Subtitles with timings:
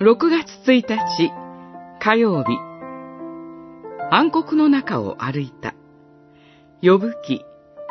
[0.00, 1.32] 6月1日
[1.98, 2.56] 火曜日。
[4.12, 5.74] 暗黒の中を歩いた。
[6.80, 7.44] 呼ぶ記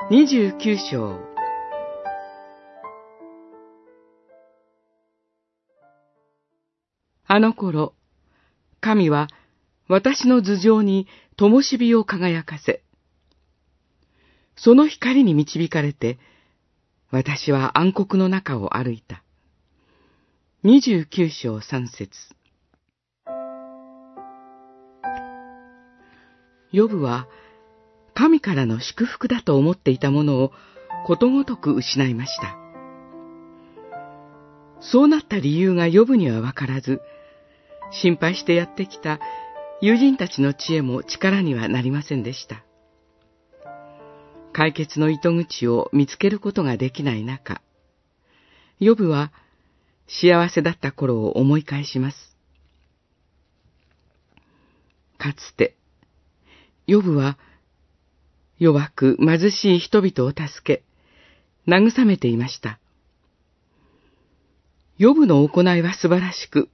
[0.09, 1.19] 29章。
[7.25, 7.93] あの頃、
[8.79, 9.27] 神は
[9.89, 12.83] 私の頭上に灯火を輝かせ、
[14.55, 16.19] その光に導かれて、
[17.11, 19.25] 私は暗黒の中を歩いた。
[20.65, 22.09] 29章3節
[26.71, 27.27] ヨブは
[28.15, 30.51] 神からの祝福だと思っていたものを
[31.05, 32.57] ことごとく失いました。
[34.79, 37.01] そうなった理由がヨブにはわからず、
[37.91, 39.19] 心配してやってきた
[39.79, 42.63] 友人たちの知恵も力にはなりませんでした。
[44.53, 47.61] 解決の糸口を見つけることができない中、
[48.79, 49.31] ヨブは
[50.07, 52.35] 幸せだった頃を思い返します。
[55.17, 55.75] かつて、
[56.85, 57.37] ヨブは
[58.59, 60.83] 弱く貧しい人々を助け、
[61.69, 62.79] 慰めていました。
[64.97, 66.69] ヨブの行いは素晴らしく、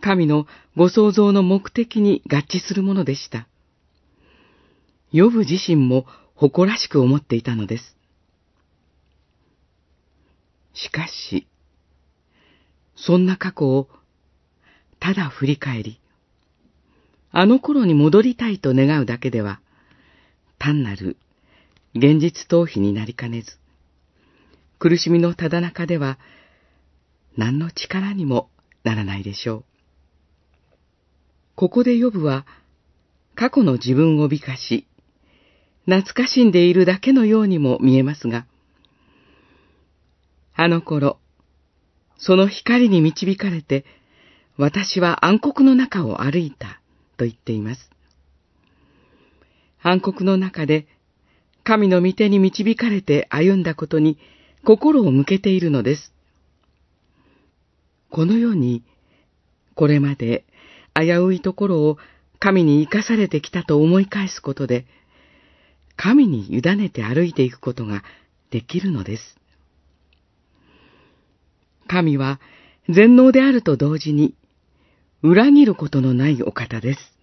[0.00, 3.46] 神のご創造の目的に合致するものでした。
[5.12, 7.96] ヨブ自身も誇らしく思っていたのです。
[10.74, 11.46] しかし、
[12.96, 13.88] そんな過去を
[14.98, 16.00] ただ振り返り、
[17.30, 19.60] あの頃に戻りたいと願うだけでは、
[20.58, 21.16] 単なる
[21.94, 23.58] 現実逃避になりかねず、
[24.78, 26.18] 苦しみのただ中では
[27.36, 28.48] 何の力にも
[28.84, 29.64] ならないでしょう。
[31.54, 32.46] ここでヨブは
[33.34, 34.86] 過去の自分を美化し、
[35.84, 38.46] 懐かしんでいるだけのようにも見えますが、
[40.54, 41.18] あの頃、
[42.18, 43.84] その光に導かれて、
[44.56, 46.80] 私は暗黒の中を歩いた、
[47.16, 47.90] と言っています。
[49.82, 50.86] 暗黒の中で、
[51.62, 54.18] 神の御手に導かれて歩んだことに
[54.64, 56.12] 心を向けているのです。
[58.10, 58.82] このように、
[59.74, 60.44] これまで
[60.94, 61.98] 危ういところを
[62.38, 64.86] 神に生かされてきたと思い返すことで、
[65.96, 68.02] 神に委ねて歩いていくことが
[68.50, 69.36] できるのです。
[71.86, 72.40] 神は
[72.88, 74.34] 全能であると同時に、
[75.22, 77.15] 裏切ることのないお方です。